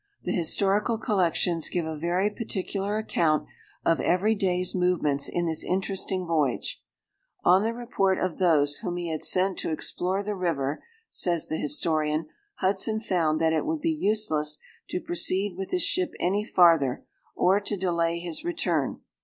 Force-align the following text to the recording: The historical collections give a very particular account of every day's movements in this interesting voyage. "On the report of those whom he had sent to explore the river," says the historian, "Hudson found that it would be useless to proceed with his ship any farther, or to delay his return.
The 0.23 0.31
historical 0.31 0.97
collections 0.97 1.69
give 1.69 1.85
a 1.85 1.95
very 1.95 2.31
particular 2.31 2.97
account 2.97 3.47
of 3.85 3.99
every 3.99 4.33
day's 4.33 4.73
movements 4.73 5.29
in 5.29 5.45
this 5.45 5.63
interesting 5.63 6.25
voyage. 6.25 6.81
"On 7.43 7.61
the 7.61 7.71
report 7.71 8.17
of 8.17 8.39
those 8.39 8.77
whom 8.77 8.97
he 8.97 9.09
had 9.11 9.23
sent 9.23 9.59
to 9.59 9.69
explore 9.69 10.23
the 10.23 10.33
river," 10.33 10.83
says 11.11 11.49
the 11.49 11.57
historian, 11.57 12.25
"Hudson 12.55 12.99
found 12.99 13.39
that 13.41 13.53
it 13.53 13.63
would 13.63 13.81
be 13.81 13.91
useless 13.93 14.57
to 14.89 14.99
proceed 15.01 15.55
with 15.55 15.69
his 15.69 15.83
ship 15.83 16.13
any 16.19 16.43
farther, 16.43 17.05
or 17.35 17.59
to 17.59 17.77
delay 17.77 18.17
his 18.17 18.43
return. 18.43 19.01